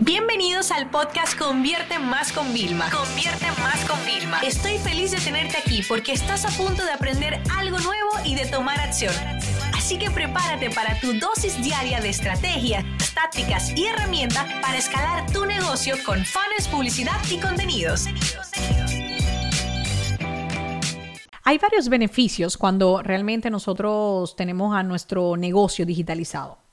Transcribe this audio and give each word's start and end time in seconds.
Bienvenidos 0.00 0.72
al 0.72 0.90
podcast 0.90 1.38
Convierte 1.38 1.98
Más 1.98 2.30
con 2.30 2.52
Vilma. 2.52 2.90
Convierte 2.90 3.46
Más 3.62 3.82
con 3.88 3.98
Vilma. 4.04 4.40
Estoy 4.40 4.76
feliz 4.76 5.10
de 5.12 5.16
tenerte 5.18 5.56
aquí 5.56 5.82
porque 5.88 6.12
estás 6.12 6.44
a 6.44 6.50
punto 6.50 6.84
de 6.84 6.92
aprender 6.92 7.40
algo 7.56 7.78
nuevo 7.78 8.10
y 8.22 8.34
de 8.34 8.44
tomar 8.44 8.78
acción. 8.78 9.14
Así 9.74 9.98
que 9.98 10.10
prepárate 10.10 10.68
para 10.70 11.00
tu 11.00 11.14
dosis 11.14 11.62
diaria 11.62 12.00
de 12.00 12.10
estrategias, 12.10 12.84
tácticas 13.14 13.70
y 13.74 13.86
herramientas 13.86 14.44
para 14.60 14.76
escalar 14.76 15.30
tu 15.32 15.46
negocio 15.46 15.94
con 16.04 16.22
fans, 16.26 16.68
publicidad 16.70 17.18
y 17.30 17.38
contenidos. 17.38 18.04
Hay 21.42 21.56
varios 21.56 21.88
beneficios 21.88 22.58
cuando 22.58 23.02
realmente 23.02 23.48
nosotros 23.48 24.36
tenemos 24.36 24.76
a 24.76 24.82
nuestro 24.82 25.38
negocio 25.38 25.86
digitalizado. 25.86 26.65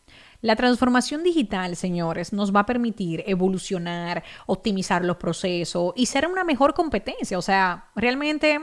La 0.43 0.57
transformación 0.57 1.23
digital, 1.23 1.77
señores, 1.77 2.33
nos 2.33 2.53
va 2.53 2.59
a 2.59 2.65
permitir 2.65 3.23
evolucionar, 3.25 4.25
optimizar 4.45 5.05
los 5.05 5.15
procesos 5.15 5.93
y 5.95 6.07
ser 6.07 6.27
una 6.27 6.43
mejor 6.43 6.73
competencia. 6.73 7.37
O 7.37 7.41
sea, 7.41 7.85
realmente 7.95 8.59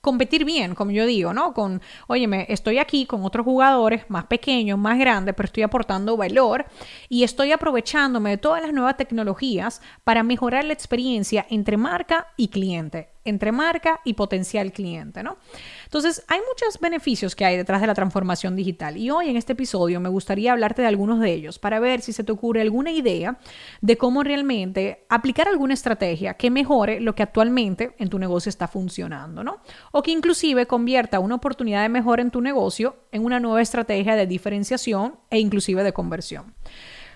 competir 0.00 0.44
bien, 0.44 0.76
como 0.76 0.92
yo 0.92 1.04
digo, 1.04 1.34
¿no? 1.34 1.52
Con, 1.52 1.82
óyeme, 2.06 2.46
estoy 2.48 2.78
aquí 2.78 3.06
con 3.06 3.24
otros 3.24 3.44
jugadores 3.44 4.04
más 4.08 4.26
pequeños, 4.26 4.78
más 4.78 5.00
grandes, 5.00 5.34
pero 5.34 5.46
estoy 5.46 5.64
aportando 5.64 6.16
valor 6.16 6.64
y 7.08 7.24
estoy 7.24 7.50
aprovechándome 7.50 8.30
de 8.30 8.38
todas 8.38 8.62
las 8.62 8.72
nuevas 8.72 8.96
tecnologías 8.96 9.82
para 10.04 10.22
mejorar 10.22 10.64
la 10.64 10.74
experiencia 10.74 11.44
entre 11.50 11.76
marca 11.76 12.28
y 12.36 12.46
cliente 12.46 13.15
entre 13.26 13.52
marca 13.52 14.00
y 14.04 14.14
potencial 14.14 14.72
cliente, 14.72 15.22
¿no? 15.22 15.36
Entonces, 15.84 16.24
hay 16.28 16.40
muchos 16.48 16.80
beneficios 16.80 17.36
que 17.36 17.44
hay 17.44 17.56
detrás 17.56 17.80
de 17.80 17.86
la 17.86 17.94
transformación 17.94 18.56
digital 18.56 18.96
y 18.96 19.10
hoy 19.10 19.28
en 19.28 19.36
este 19.36 19.52
episodio 19.52 20.00
me 20.00 20.08
gustaría 20.08 20.52
hablarte 20.52 20.82
de 20.82 20.88
algunos 20.88 21.20
de 21.20 21.32
ellos 21.32 21.58
para 21.58 21.78
ver 21.78 22.00
si 22.00 22.12
se 22.12 22.24
te 22.24 22.32
ocurre 22.32 22.62
alguna 22.62 22.90
idea 22.90 23.38
de 23.80 23.96
cómo 23.96 24.22
realmente 24.22 25.04
aplicar 25.08 25.48
alguna 25.48 25.74
estrategia 25.74 26.34
que 26.34 26.50
mejore 26.50 27.00
lo 27.00 27.14
que 27.14 27.22
actualmente 27.22 27.94
en 27.98 28.08
tu 28.08 28.18
negocio 28.18 28.48
está 28.48 28.68
funcionando, 28.68 29.44
¿no? 29.44 29.58
O 29.92 30.02
que 30.02 30.10
inclusive 30.10 30.66
convierta 30.66 31.20
una 31.20 31.34
oportunidad 31.34 31.82
de 31.82 31.88
mejora 31.88 32.22
en 32.22 32.30
tu 32.30 32.40
negocio 32.40 32.96
en 33.12 33.24
una 33.24 33.40
nueva 33.40 33.62
estrategia 33.62 34.16
de 34.16 34.26
diferenciación 34.26 35.16
e 35.30 35.38
inclusive 35.38 35.82
de 35.82 35.92
conversión. 35.92 36.54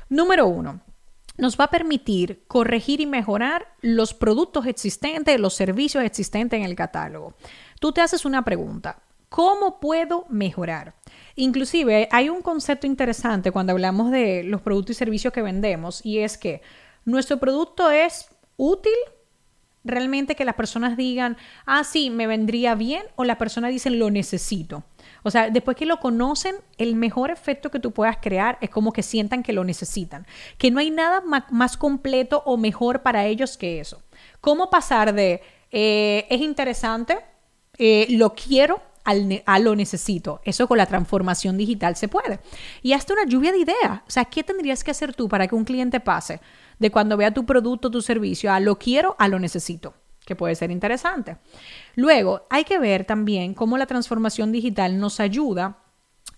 Número 0.09 0.47
uno, 0.47 0.81
nos 1.41 1.59
va 1.59 1.65
a 1.65 1.71
permitir 1.71 2.45
corregir 2.47 3.01
y 3.01 3.07
mejorar 3.07 3.67
los 3.81 4.15
productos 4.15 4.67
existentes, 4.67 5.41
los 5.41 5.55
servicios 5.55 6.05
existentes 6.05 6.59
en 6.59 6.65
el 6.65 6.77
catálogo. 6.77 7.35
Tú 7.81 7.93
te 7.93 8.01
haces 8.01 8.25
una 8.25 8.45
pregunta, 8.45 9.03
¿cómo 9.29 9.81
puedo 9.81 10.27
mejorar? 10.29 10.95
Inclusive 11.37 12.09
hay 12.13 12.29
un 12.29 12.43
concepto 12.43 12.87
interesante 12.87 13.51
cuando 13.51 13.73
hablamos 13.73 14.11
de 14.11 14.45
los 14.45 14.61
productos 14.61 14.97
y 14.97 14.99
servicios 14.99 15.33
que 15.33 15.43
vendemos 15.43 16.05
y 16.05 16.19
es 16.19 16.37
que 16.37 16.61
nuestro 17.05 17.39
producto 17.39 17.91
es 17.91 18.29
útil 18.57 18.93
realmente 19.85 20.35
que 20.35 20.45
las 20.45 20.55
personas 20.55 20.97
digan, 20.97 21.37
ah, 21.67 21.85
sí, 21.85 22.11
me 22.11 22.27
vendría 22.27 22.75
bien, 22.75 23.03
o 23.17 23.25
la 23.25 23.39
persona 23.39 23.69
dice, 23.69 23.91
lo 23.91 24.11
necesito. 24.11 24.85
O 25.23 25.31
sea, 25.31 25.51
después 25.51 25.77
que 25.77 25.87
lo 25.87 26.01
conocen, 26.01 26.57
el 26.79 26.95
mejor 26.97 27.31
efecto 27.31 27.71
que 27.71 27.81
tú 27.81 27.93
puedas 27.93 28.19
crear 28.19 28.59
es 28.61 28.71
como 28.71 28.93
que 28.93 29.03
sientan 29.03 29.43
que 29.43 29.53
lo 29.53 29.65
necesitan, 29.65 30.27
que 30.59 30.71
no 30.71 30.81
hay 30.81 30.91
nada 30.91 31.23
más 31.51 31.77
completo 31.77 32.43
o 32.47 32.57
mejor 32.57 33.03
para 33.03 33.27
ellos 33.27 33.57
que 33.57 33.81
eso. 33.81 34.03
¿Cómo 34.41 34.71
pasar 34.71 35.13
de 35.15 35.43
eh, 35.71 36.27
es 36.29 36.41
interesante, 36.41 37.19
eh, 37.79 38.07
lo 38.11 38.35
quiero, 38.35 38.83
a 39.05 39.59
lo 39.59 39.75
necesito. 39.75 40.41
Eso 40.45 40.69
con 40.69 40.79
la 40.79 40.87
transformación 40.87 41.57
digital 41.57 41.97
se 41.97 42.07
puede. 42.07 42.39
Y 42.83 42.93
hasta 42.93 43.15
una 43.15 43.25
lluvia 43.25 43.51
de 43.51 43.59
ideas. 43.59 44.03
O 44.07 44.11
sea, 44.11 44.27
¿qué 44.27 44.45
tendrías 44.45 44.85
que 44.85 44.93
hacer 44.93 45.15
tú 45.15 45.29
para 45.29 45.49
que 45.49 45.55
un 45.55 45.65
cliente 45.65 45.99
pase 45.99 46.41
de 46.79 46.91
cuando 46.91 47.17
vea 47.17 47.35
tu 47.35 47.45
producto, 47.45 47.91
tu 47.91 48.03
servicio, 48.03 48.53
a 48.53 48.61
lo 48.61 48.79
quiero, 48.79 49.17
a 49.19 49.27
lo 49.27 49.41
necesito? 49.41 49.95
Que 50.25 50.37
puede 50.37 50.55
ser 50.55 50.71
interesante. 50.71 51.37
Luego, 51.97 52.47
hay 52.51 52.65
que 52.65 52.79
ver 52.79 53.05
también 53.05 53.55
cómo 53.55 53.79
la 53.79 53.87
transformación 53.87 54.53
digital 54.53 54.99
nos 54.99 55.21
ayuda 55.21 55.79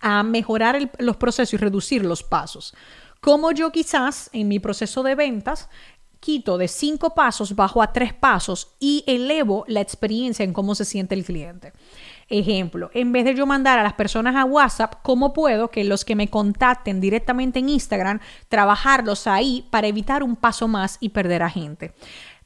a 0.00 0.22
mejorar 0.22 0.90
los 0.98 1.16
procesos 1.16 1.54
y 1.54 1.56
reducir 1.56 2.04
los 2.04 2.22
pasos. 2.22 2.74
Como 3.20 3.52
yo 3.52 3.70
quizás 3.70 4.30
en 4.32 4.48
mi 4.48 4.58
proceso 4.58 5.02
de 5.02 5.14
ventas 5.14 5.68
quito 6.22 6.56
de 6.56 6.68
cinco 6.68 7.14
pasos, 7.16 7.56
bajo 7.56 7.82
a 7.82 7.92
tres 7.92 8.14
pasos 8.14 8.76
y 8.78 9.02
elevo 9.08 9.64
la 9.66 9.80
experiencia 9.80 10.44
en 10.44 10.52
cómo 10.52 10.76
se 10.76 10.84
siente 10.84 11.16
el 11.16 11.24
cliente. 11.24 11.72
Ejemplo, 12.28 12.90
en 12.94 13.10
vez 13.10 13.24
de 13.24 13.34
yo 13.34 13.44
mandar 13.44 13.80
a 13.80 13.82
las 13.82 13.94
personas 13.94 14.36
a 14.36 14.44
WhatsApp, 14.44 14.94
¿cómo 15.02 15.32
puedo 15.32 15.68
que 15.68 15.82
los 15.82 16.04
que 16.04 16.14
me 16.14 16.28
contacten 16.28 17.00
directamente 17.00 17.58
en 17.58 17.68
Instagram, 17.68 18.20
trabajarlos 18.48 19.26
ahí 19.26 19.66
para 19.70 19.88
evitar 19.88 20.22
un 20.22 20.36
paso 20.36 20.68
más 20.68 20.96
y 21.00 21.08
perder 21.08 21.42
a 21.42 21.50
gente? 21.50 21.92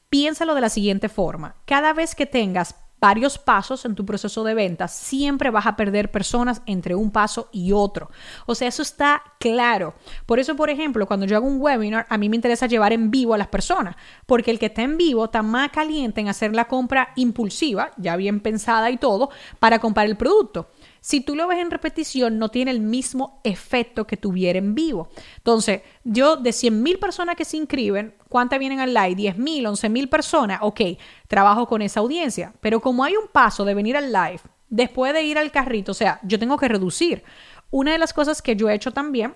Piénsalo 0.09 0.55
de 0.55 0.61
la 0.61 0.69
siguiente 0.69 1.09
forma. 1.09 1.55
Cada 1.65 1.93
vez 1.93 2.15
que 2.15 2.25
tengas 2.25 2.75
varios 2.99 3.37
pasos 3.37 3.85
en 3.85 3.95
tu 3.95 4.05
proceso 4.05 4.43
de 4.43 4.53
ventas, 4.53 4.93
siempre 4.93 5.49
vas 5.49 5.67
a 5.67 5.75
perder 5.75 6.11
personas 6.11 6.61
entre 6.65 6.95
un 6.95 7.11
paso 7.11 7.49
y 7.51 7.71
otro. 7.71 8.09
O 8.45 8.55
sea, 8.55 8.67
eso 8.67 8.81
está 8.81 9.21
claro. 9.39 9.93
Por 10.25 10.39
eso, 10.39 10.55
por 10.55 10.69
ejemplo, 10.69 11.05
cuando 11.05 11.25
yo 11.25 11.35
hago 11.35 11.45
un 11.45 11.61
webinar, 11.61 12.07
a 12.09 12.17
mí 12.17 12.29
me 12.29 12.35
interesa 12.35 12.65
llevar 12.65 12.93
en 12.93 13.11
vivo 13.11 13.33
a 13.33 13.37
las 13.37 13.47
personas, 13.47 13.95
porque 14.25 14.51
el 14.51 14.59
que 14.59 14.67
está 14.67 14.81
en 14.81 14.97
vivo 14.97 15.25
está 15.25 15.43
más 15.43 15.69
caliente 15.71 16.21
en 16.21 16.29
hacer 16.29 16.55
la 16.55 16.67
compra 16.67 17.09
impulsiva, 17.15 17.91
ya 17.97 18.15
bien 18.15 18.39
pensada 18.39 18.89
y 18.89 18.97
todo, 18.97 19.29
para 19.59 19.79
comprar 19.79 20.07
el 20.07 20.17
producto. 20.17 20.71
Si 21.01 21.21
tú 21.21 21.35
lo 21.35 21.47
ves 21.47 21.59
en 21.59 21.71
repetición, 21.71 22.39
no 22.39 22.49
tiene 22.49 22.71
el 22.71 22.79
mismo 22.79 23.39
efecto 23.43 24.07
que 24.07 24.17
tuviera 24.17 24.59
en 24.59 24.75
vivo. 24.75 25.09
Entonces, 25.37 25.81
yo 26.03 26.37
de 26.37 26.51
100 26.51 26.83
mil 26.83 26.99
personas 26.99 27.35
que 27.35 27.45
se 27.45 27.57
inscriben, 27.57 28.15
¿cuántas 28.29 28.59
vienen 28.59 28.79
al 28.79 28.93
live? 28.93 29.15
10 29.15 29.37
mil, 29.37 29.65
11 29.65 29.89
mil 29.89 30.09
personas. 30.09 30.59
Ok, 30.61 30.81
trabajo 31.27 31.67
con 31.67 31.81
esa 31.81 31.99
audiencia. 31.99 32.53
Pero 32.61 32.79
como 32.81 33.03
hay 33.03 33.15
un 33.15 33.27
paso 33.27 33.65
de 33.65 33.73
venir 33.73 33.97
al 33.97 34.11
live, 34.11 34.41
después 34.69 35.13
de 35.13 35.23
ir 35.23 35.37
al 35.37 35.51
carrito, 35.51 35.91
o 35.91 35.95
sea, 35.95 36.19
yo 36.23 36.39
tengo 36.39 36.57
que 36.57 36.67
reducir. 36.67 37.23
Una 37.69 37.91
de 37.91 37.97
las 37.97 38.13
cosas 38.13 38.41
que 38.41 38.55
yo 38.55 38.69
he 38.69 38.73
hecho 38.73 38.91
también 38.91 39.35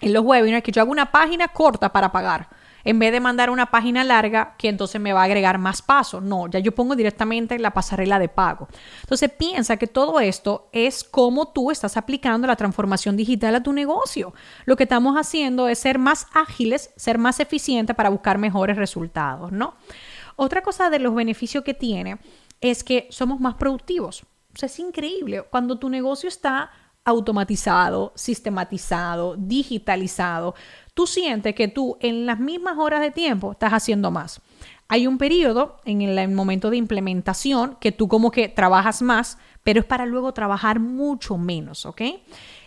en 0.00 0.12
los 0.12 0.24
webinars, 0.24 0.62
que 0.62 0.72
yo 0.72 0.82
hago 0.82 0.92
una 0.92 1.12
página 1.12 1.48
corta 1.48 1.92
para 1.92 2.12
pagar 2.12 2.48
en 2.84 2.98
vez 2.98 3.12
de 3.12 3.20
mandar 3.20 3.50
una 3.50 3.70
página 3.70 4.04
larga 4.04 4.54
que 4.58 4.68
entonces 4.68 5.00
me 5.00 5.12
va 5.12 5.22
a 5.22 5.24
agregar 5.24 5.58
más 5.58 5.82
pasos. 5.82 6.22
No, 6.22 6.48
ya 6.48 6.58
yo 6.58 6.74
pongo 6.74 6.96
directamente 6.96 7.58
la 7.58 7.72
pasarela 7.72 8.18
de 8.18 8.28
pago. 8.28 8.68
Entonces 9.02 9.30
piensa 9.30 9.76
que 9.76 9.86
todo 9.86 10.20
esto 10.20 10.68
es 10.72 11.04
cómo 11.04 11.48
tú 11.48 11.70
estás 11.70 11.96
aplicando 11.96 12.46
la 12.46 12.56
transformación 12.56 13.16
digital 13.16 13.54
a 13.54 13.62
tu 13.62 13.72
negocio. 13.72 14.34
Lo 14.64 14.76
que 14.76 14.84
estamos 14.84 15.16
haciendo 15.16 15.68
es 15.68 15.78
ser 15.78 15.98
más 15.98 16.26
ágiles, 16.32 16.90
ser 16.96 17.18
más 17.18 17.40
eficientes 17.40 17.96
para 17.96 18.10
buscar 18.10 18.38
mejores 18.38 18.76
resultados, 18.76 19.52
¿no? 19.52 19.74
Otra 20.36 20.62
cosa 20.62 20.90
de 20.90 20.98
los 20.98 21.14
beneficios 21.14 21.64
que 21.64 21.74
tiene 21.74 22.18
es 22.60 22.82
que 22.82 23.06
somos 23.10 23.40
más 23.40 23.54
productivos. 23.54 24.24
Es 24.60 24.78
increíble. 24.78 25.42
Cuando 25.50 25.78
tu 25.78 25.88
negocio 25.88 26.28
está 26.28 26.70
automatizado, 27.04 28.12
sistematizado, 28.14 29.36
digitalizado, 29.36 30.54
tú 30.94 31.06
sientes 31.06 31.54
que 31.54 31.68
tú 31.68 31.98
en 32.00 32.26
las 32.26 32.40
mismas 32.40 32.78
horas 32.78 33.00
de 33.00 33.10
tiempo 33.10 33.52
estás 33.52 33.72
haciendo 33.72 34.10
más. 34.10 34.40
Hay 34.88 35.06
un 35.06 35.18
periodo 35.18 35.76
en 35.84 36.02
el, 36.02 36.28
momento 36.30 36.70
de 36.70 36.76
implementación 36.76 37.76
que 37.80 37.92
tú 37.92 38.08
como 38.08 38.30
que 38.30 38.48
trabajas 38.48 39.02
más, 39.02 39.38
pero 39.62 39.80
es 39.80 39.86
para 39.86 40.06
luego 40.06 40.32
trabajar 40.32 40.78
mucho 40.78 41.38
menos, 41.38 41.86
¿ok? 41.86 42.02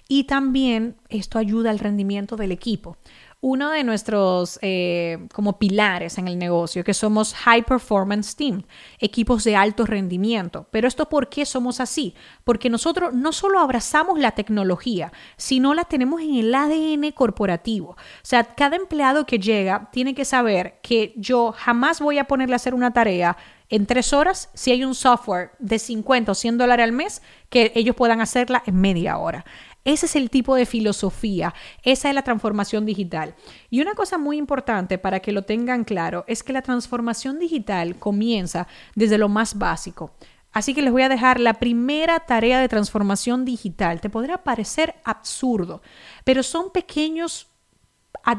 Y 0.07 0.23
también 0.23 0.95
esto 1.09 1.37
ayuda 1.37 1.69
al 1.69 1.79
rendimiento 1.79 2.35
del 2.35 2.51
equipo 2.51 2.97
uno 3.39 3.69
de 3.69 3.83
nuestros 3.83 4.57
eh, 4.63 5.27
como 5.31 5.59
pilares 5.59 6.17
en 6.17 6.27
el 6.27 6.39
negocio, 6.39 6.83
que 6.83 6.95
somos 6.95 7.35
High 7.35 7.63
Performance 7.63 8.35
Team, 8.35 8.63
equipos 8.99 9.43
de 9.43 9.55
alto 9.55 9.85
rendimiento. 9.85 10.67
Pero 10.71 10.87
esto 10.87 11.07
por 11.07 11.29
qué 11.29 11.45
somos 11.45 11.79
así? 11.79 12.15
Porque 12.43 12.69
nosotros 12.69 13.13
no 13.13 13.31
solo 13.31 13.59
abrazamos 13.59 14.19
la 14.19 14.31
tecnología, 14.31 15.11
sino 15.37 15.75
la 15.75 15.85
tenemos 15.85 16.21
en 16.21 16.35
el 16.35 16.55
ADN 16.55 17.11
corporativo. 17.11 17.91
O 17.91 17.97
sea, 18.23 18.43
cada 18.43 18.75
empleado 18.75 19.25
que 19.25 19.37
llega 19.37 19.89
tiene 19.91 20.15
que 20.15 20.25
saber 20.25 20.79
que 20.81 21.13
yo 21.15 21.53
jamás 21.55 22.01
voy 22.01 22.17
a 22.17 22.25
ponerle 22.25 22.55
a 22.55 22.57
hacer 22.57 22.73
una 22.73 22.91
tarea 22.91 23.37
en 23.69 23.85
tres 23.85 24.13
horas 24.13 24.49
si 24.53 24.71
hay 24.71 24.83
un 24.83 24.95
software 24.95 25.51
de 25.59 25.77
50 25.77 26.31
o 26.31 26.35
100 26.35 26.57
dólares 26.57 26.85
al 26.85 26.91
mes 26.91 27.21
que 27.49 27.71
ellos 27.75 27.95
puedan 27.95 28.21
hacerla 28.21 28.63
en 28.65 28.79
media 28.79 29.17
hora. 29.17 29.45
Ese 29.87 30.05
es 30.05 30.17
el 30.17 30.29
tipo 30.29 30.53
de 30.53 30.65
filosofía, 30.65 31.53
esa 31.81 32.09
es 32.09 32.13
la 32.13 32.21
transformación 32.21 32.85
digital. 32.85 33.35
Y 33.69 33.79
una 33.79 33.93
cosa 33.93 34.17
muy 34.17 34.35
importante 34.35 34.97
para 34.97 35.21
que 35.21 35.31
lo 35.31 35.43
tengan 35.43 35.85
claro 35.85 36.25
es 36.27 36.43
que 36.43 36.51
la 36.51 36.61
transformación 36.61 37.39
digital 37.39 37.95
comienza 37.95 38.67
desde 38.95 39.17
lo 39.17 39.29
más 39.29 39.57
básico. 39.57 40.11
Así 40.51 40.73
que 40.73 40.81
les 40.81 40.91
voy 40.91 41.03
a 41.03 41.09
dejar 41.09 41.39
la 41.39 41.53
primera 41.53 42.19
tarea 42.19 42.59
de 42.59 42.67
transformación 42.67 43.45
digital. 43.45 44.01
Te 44.01 44.09
podrá 44.09 44.43
parecer 44.43 44.95
absurdo, 45.05 45.81
pero 46.25 46.43
son 46.43 46.69
pequeños 46.71 47.47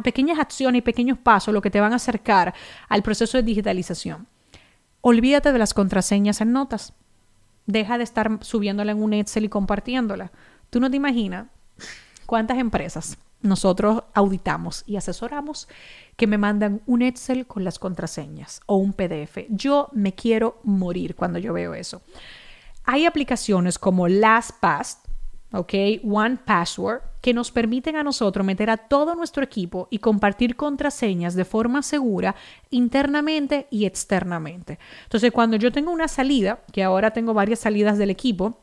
pequeñas 0.05 0.39
acciones 0.39 0.81
y 0.81 0.83
pequeños 0.83 1.17
pasos 1.17 1.55
lo 1.55 1.63
que 1.63 1.71
te 1.71 1.81
van 1.81 1.95
a 1.95 1.97
acercar 1.97 2.53
al 2.91 3.03
proceso 3.03 3.39
de 3.39 3.45
digitalización. 3.45 4.27
Olvídate 5.01 5.51
de 5.51 5.59
las 5.59 5.73
contraseñas 5.73 6.43
en 6.43 6.53
notas. 6.53 6.93
Deja 7.65 7.97
de 7.97 8.05
estar 8.05 8.39
subiéndola 8.43 8.93
en 8.93 9.03
un 9.03 9.15
Excel 9.15 9.45
y 9.45 9.49
compartiéndola. 9.49 10.31
Tú 10.71 10.81
no 10.81 10.91
te 10.91 10.97
imaginas 10.97 11.47
cuántas 12.27 12.59
empresas 12.59 13.19
nosotros 13.41 14.03
auditamos 14.15 14.83
y 14.87 14.97
asesoramos 14.97 15.69
que 16.17 16.27
me 16.27 16.39
mandan 16.39 16.83
un 16.87 17.03
Excel 17.03 17.47
con 17.47 17.65
las 17.65 17.79
contraseñas 17.79 18.61
o 18.67 18.77
un 18.77 18.93
PDF. 18.93 19.47
Yo 19.49 19.89
me 19.93 20.15
quiero 20.15 20.59
morir 20.65 21.15
cuando 21.15 21.39
yo 21.39 21.53
veo 21.53 21.75
eso. 21.75 22.03
Hay 22.85 23.07
aplicaciones 23.07 23.79
como 23.79 24.09
LastPass, 24.09 24.99
¿ok? 25.53 25.75
One 26.05 26.39
que 27.21 27.35
nos 27.35 27.51
permiten 27.51 27.97
a 27.97 28.03
nosotros 28.03 28.45
meter 28.47 28.71
a 28.71 28.77
todo 28.77 29.15
nuestro 29.15 29.45
equipo 29.45 29.89
y 29.91 29.99
compartir 29.99 30.57
contraseñas 30.57 31.35
de 31.35 31.45
forma 31.45 31.83
segura 31.83 32.35
internamente 32.71 33.67
y 33.71 33.85
externamente. 33.87 34.79
Entonces, 35.05 35.33
cuando 35.33 35.57
yo 35.57 35.71
tengo 35.71 35.91
una 35.91 36.09
salida, 36.09 36.61
que 36.73 36.83
ahora 36.83 37.13
tengo 37.13 37.35
varias 37.35 37.61
salidas 37.61 37.99
del 37.99 38.11
equipo, 38.11 38.61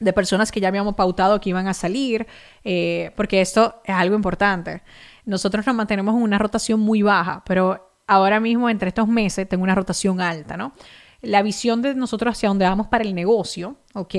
de 0.00 0.12
personas 0.12 0.50
que 0.50 0.60
ya 0.60 0.68
habíamos 0.68 0.94
pautado 0.94 1.40
que 1.40 1.50
iban 1.50 1.68
a 1.68 1.74
salir, 1.74 2.26
eh, 2.64 3.12
porque 3.16 3.40
esto 3.40 3.80
es 3.84 3.94
algo 3.94 4.16
importante. 4.16 4.82
Nosotros 5.26 5.64
nos 5.66 5.76
mantenemos 5.76 6.16
en 6.16 6.22
una 6.22 6.38
rotación 6.38 6.80
muy 6.80 7.02
baja, 7.02 7.44
pero 7.46 7.92
ahora 8.06 8.40
mismo 8.40 8.68
entre 8.68 8.88
estos 8.88 9.06
meses 9.06 9.48
tengo 9.48 9.62
una 9.62 9.74
rotación 9.74 10.20
alta, 10.20 10.56
¿no? 10.56 10.72
La 11.20 11.42
visión 11.42 11.82
de 11.82 11.94
nosotros 11.94 12.32
hacia 12.32 12.48
dónde 12.48 12.64
vamos 12.64 12.88
para 12.88 13.04
el 13.04 13.14
negocio, 13.14 13.76
¿ok? 13.94 14.14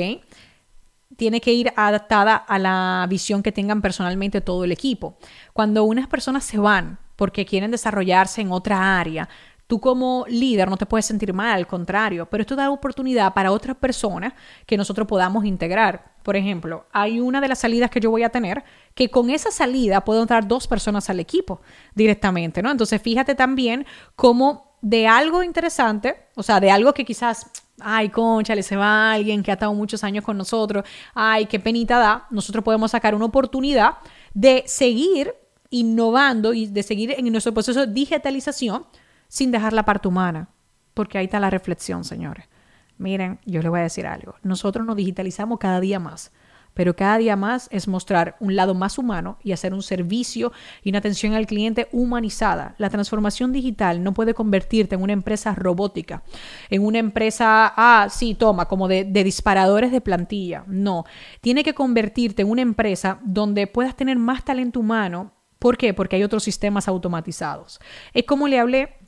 Tiene 1.17 1.41
que 1.41 1.51
ir 1.51 1.73
adaptada 1.75 2.35
a 2.35 2.59
la 2.59 3.05
visión 3.09 3.43
que 3.43 3.51
tengan 3.51 3.81
personalmente 3.81 4.39
todo 4.39 4.63
el 4.63 4.71
equipo. 4.71 5.17
Cuando 5.51 5.83
unas 5.83 6.07
personas 6.07 6.45
se 6.45 6.57
van 6.57 6.99
porque 7.15 7.45
quieren 7.45 7.71
desarrollarse 7.71 8.41
en 8.41 8.51
otra 8.51 8.99
área, 8.99 9.27
Tú 9.71 9.79
como 9.79 10.25
líder 10.27 10.69
no 10.69 10.75
te 10.75 10.85
puedes 10.85 11.05
sentir 11.05 11.33
mal, 11.33 11.55
al 11.55 11.65
contrario, 11.65 12.27
pero 12.29 12.41
esto 12.41 12.57
da 12.57 12.69
oportunidad 12.69 13.33
para 13.33 13.53
otras 13.53 13.77
personas 13.77 14.33
que 14.65 14.75
nosotros 14.75 15.07
podamos 15.07 15.45
integrar. 15.45 16.11
Por 16.23 16.35
ejemplo, 16.35 16.87
hay 16.91 17.21
una 17.21 17.39
de 17.39 17.47
las 17.47 17.59
salidas 17.59 17.89
que 17.89 18.01
yo 18.01 18.11
voy 18.11 18.23
a 18.23 18.29
tener 18.29 18.65
que 18.95 19.09
con 19.09 19.29
esa 19.29 19.49
salida 19.49 20.03
puedo 20.03 20.23
entrar 20.23 20.45
dos 20.45 20.67
personas 20.67 21.09
al 21.09 21.21
equipo 21.21 21.61
directamente, 21.95 22.61
¿no? 22.61 22.69
Entonces, 22.69 23.01
fíjate 23.01 23.33
también 23.33 23.85
cómo 24.17 24.75
de 24.81 25.07
algo 25.07 25.41
interesante, 25.41 26.17
o 26.35 26.43
sea, 26.43 26.59
de 26.59 26.69
algo 26.69 26.93
que 26.93 27.05
quizás, 27.05 27.49
ay, 27.79 28.09
concha, 28.09 28.53
le 28.55 28.63
se 28.63 28.75
va 28.75 29.13
alguien 29.13 29.41
que 29.41 29.51
ha 29.51 29.53
estado 29.53 29.73
muchos 29.73 30.03
años 30.03 30.25
con 30.25 30.37
nosotros, 30.37 30.83
ay, 31.15 31.45
qué 31.45 31.61
penita 31.61 31.97
da, 31.97 32.27
nosotros 32.29 32.61
podemos 32.61 32.91
sacar 32.91 33.15
una 33.15 33.23
oportunidad 33.23 33.99
de 34.33 34.63
seguir 34.65 35.33
innovando 35.69 36.53
y 36.53 36.65
de 36.65 36.83
seguir 36.83 37.15
en 37.17 37.31
nuestro 37.31 37.53
proceso 37.53 37.87
de 37.87 37.93
digitalización 37.93 38.85
sin 39.31 39.49
dejar 39.49 39.71
la 39.71 39.85
parte 39.85 40.09
humana, 40.09 40.49
porque 40.93 41.17
ahí 41.17 41.23
está 41.23 41.39
la 41.39 41.49
reflexión, 41.49 42.03
señores. 42.03 42.49
Miren, 42.97 43.39
yo 43.45 43.61
les 43.61 43.69
voy 43.71 43.79
a 43.79 43.83
decir 43.83 44.05
algo. 44.05 44.35
Nosotros 44.43 44.85
nos 44.85 44.97
digitalizamos 44.97 45.57
cada 45.57 45.79
día 45.79 46.01
más, 46.01 46.33
pero 46.73 46.97
cada 46.97 47.17
día 47.17 47.37
más 47.37 47.69
es 47.71 47.87
mostrar 47.87 48.35
un 48.41 48.57
lado 48.57 48.73
más 48.75 48.97
humano 48.97 49.37
y 49.41 49.53
hacer 49.53 49.73
un 49.73 49.83
servicio 49.83 50.51
y 50.83 50.89
una 50.89 50.99
atención 50.99 51.33
al 51.33 51.47
cliente 51.47 51.87
humanizada. 51.93 52.75
La 52.77 52.89
transformación 52.89 53.53
digital 53.53 54.03
no 54.03 54.13
puede 54.13 54.33
convertirte 54.33 54.95
en 54.95 55.01
una 55.01 55.13
empresa 55.13 55.55
robótica, 55.55 56.23
en 56.69 56.85
una 56.85 56.99
empresa, 56.99 57.71
ah, 57.77 58.09
sí, 58.11 58.35
toma, 58.35 58.67
como 58.67 58.89
de, 58.89 59.05
disparadores 59.05 59.93
de 59.93 60.01
plantilla. 60.01 60.65
No, 60.67 61.05
tiene 61.39 61.63
que 61.63 61.73
convertirte 61.73 62.41
en 62.41 62.49
una 62.49 62.63
empresa 62.63 63.21
donde 63.23 63.65
puedas 63.65 63.95
tener 63.95 64.17
más 64.17 64.43
talento 64.43 64.81
humano. 64.81 65.31
¿Por 65.57 65.77
qué? 65.77 65.93
Porque 65.93 66.17
hay 66.17 66.23
otros 66.23 66.43
sistemas 66.43 66.89
automatizados. 66.89 67.79
Es 68.13 68.25
como 68.25 68.49
le 68.49 68.59
hablé 68.59 69.00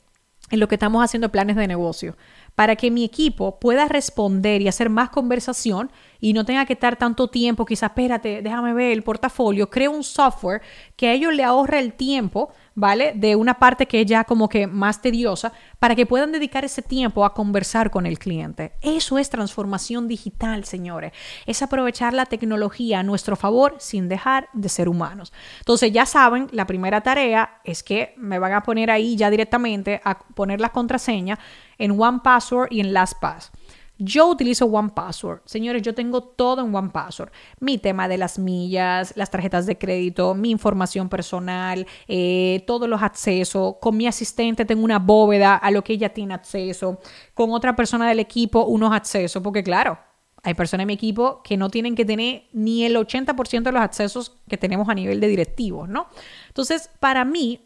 en 0.50 0.60
lo 0.60 0.68
que 0.68 0.74
estamos 0.74 1.02
haciendo 1.02 1.30
planes 1.30 1.56
de 1.56 1.66
negocio, 1.66 2.16
para 2.54 2.76
que 2.76 2.90
mi 2.90 3.04
equipo 3.04 3.58
pueda 3.58 3.86
responder 3.86 4.62
y 4.62 4.68
hacer 4.68 4.90
más 4.90 5.10
conversación 5.10 5.90
y 6.20 6.32
no 6.32 6.44
tenga 6.44 6.64
que 6.64 6.72
estar 6.72 6.96
tanto 6.96 7.28
tiempo, 7.28 7.66
quizás, 7.66 7.90
espérate, 7.90 8.40
déjame 8.40 8.72
ver 8.72 8.92
el 8.92 9.02
portafolio, 9.02 9.68
creo 9.68 9.90
un 9.90 10.02
software 10.02 10.62
que 10.96 11.08
a 11.08 11.12
ellos 11.12 11.34
le 11.34 11.44
ahorre 11.44 11.80
el 11.80 11.92
tiempo, 11.92 12.50
¿vale? 12.74 13.12
De 13.14 13.36
una 13.36 13.58
parte 13.58 13.86
que 13.86 14.00
es 14.00 14.06
ya 14.06 14.24
como 14.24 14.48
que 14.48 14.66
más 14.66 15.02
tediosa, 15.02 15.52
para 15.78 15.94
que 15.94 16.06
puedan 16.06 16.32
dedicar 16.32 16.64
ese 16.64 16.80
tiempo 16.80 17.26
a 17.26 17.34
conversar 17.34 17.90
con 17.90 18.06
el 18.06 18.18
cliente. 18.18 18.72
Eso 18.80 19.18
es 19.18 19.28
transformación 19.28 20.08
digital, 20.08 20.64
señores. 20.64 21.12
Es 21.44 21.60
aprovechar 21.60 22.14
la 22.14 22.24
tecnología 22.24 23.00
a 23.00 23.02
nuestro 23.02 23.36
favor 23.36 23.76
sin 23.78 24.08
dejar 24.08 24.48
de 24.54 24.70
ser 24.70 24.88
humanos. 24.88 25.32
Entonces, 25.58 25.92
ya 25.92 26.06
saben, 26.06 26.48
la 26.52 26.66
primera 26.66 27.02
tarea 27.02 27.60
es 27.64 27.82
que 27.82 28.14
me 28.16 28.38
van 28.38 28.54
a 28.54 28.62
poner 28.62 28.90
ahí 28.90 29.16
ya 29.16 29.28
directamente 29.28 30.00
a 30.04 30.18
poner 30.18 30.60
la 30.60 30.70
contraseña 30.70 31.38
en 31.78 32.00
One 32.00 32.20
Password 32.22 32.68
y 32.70 32.80
en 32.80 32.92
LastPass. 32.92 33.52
Yo 33.98 34.26
utilizo 34.26 34.66
One 34.66 34.90
Password. 34.94 35.42
Señores, 35.44 35.82
yo 35.82 35.94
tengo 35.94 36.20
todo 36.20 36.64
en 36.64 36.74
One 36.74 36.90
Password. 36.90 37.30
Mi 37.60 37.78
tema 37.78 38.08
de 38.08 38.18
las 38.18 38.40
millas, 38.40 39.12
las 39.16 39.30
tarjetas 39.30 39.66
de 39.66 39.78
crédito, 39.78 40.34
mi 40.34 40.50
información 40.50 41.08
personal, 41.08 41.86
eh, 42.08 42.64
todos 42.66 42.88
los 42.88 43.02
accesos. 43.02 43.76
Con 43.80 43.96
mi 43.96 44.08
asistente 44.08 44.64
tengo 44.64 44.82
una 44.82 44.98
bóveda 44.98 45.54
a 45.54 45.70
lo 45.70 45.84
que 45.84 45.92
ella 45.92 46.12
tiene 46.12 46.34
acceso. 46.34 46.98
Con 47.34 47.52
otra 47.52 47.76
persona 47.76 48.08
del 48.08 48.18
equipo 48.18 48.64
unos 48.64 48.92
accesos. 48.92 49.40
Porque 49.40 49.62
claro, 49.62 49.96
hay 50.42 50.54
personas 50.54 50.82
en 50.82 50.88
mi 50.88 50.94
equipo 50.94 51.40
que 51.44 51.56
no 51.56 51.70
tienen 51.70 51.94
que 51.94 52.04
tener 52.04 52.44
ni 52.52 52.84
el 52.84 52.96
80% 52.96 53.62
de 53.62 53.72
los 53.72 53.80
accesos 53.80 54.36
que 54.48 54.58
tenemos 54.58 54.88
a 54.88 54.94
nivel 54.94 55.20
de 55.20 55.28
directivos, 55.28 55.88
¿no? 55.88 56.08
Entonces, 56.48 56.90
para 56.98 57.24
mí, 57.24 57.60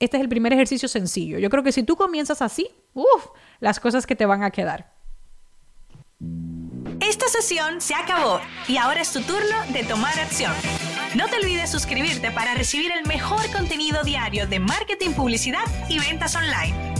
este 0.00 0.16
es 0.16 0.22
el 0.22 0.28
primer 0.28 0.52
ejercicio 0.52 0.88
sencillo. 0.88 1.38
Yo 1.38 1.50
creo 1.50 1.62
que 1.62 1.72
si 1.72 1.82
tú 1.82 1.94
comienzas 1.94 2.42
así, 2.42 2.68
uff, 2.94 3.26
las 3.60 3.78
cosas 3.78 4.06
que 4.06 4.16
te 4.16 4.26
van 4.26 4.42
a 4.42 4.50
quedar. 4.50 4.92
Esta 7.00 7.28
sesión 7.28 7.80
se 7.80 7.94
acabó 7.94 8.40
y 8.66 8.78
ahora 8.78 9.02
es 9.02 9.12
tu 9.12 9.20
turno 9.20 9.56
de 9.72 9.84
tomar 9.84 10.18
acción. 10.18 10.52
No 11.14 11.28
te 11.28 11.36
olvides 11.36 11.70
suscribirte 11.70 12.30
para 12.30 12.54
recibir 12.54 12.90
el 12.92 13.06
mejor 13.06 13.40
contenido 13.52 14.02
diario 14.02 14.46
de 14.46 14.58
marketing, 14.58 15.10
publicidad 15.10 15.64
y 15.88 15.98
ventas 15.98 16.34
online. 16.34 16.99